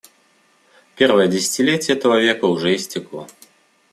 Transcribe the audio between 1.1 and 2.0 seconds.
десятилетие